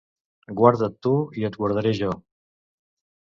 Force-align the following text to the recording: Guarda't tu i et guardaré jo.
Guarda't 0.59 0.95
tu 1.07 1.11
i 1.41 1.45
et 1.49 1.59
guardaré 1.63 1.93
jo. 1.99 2.09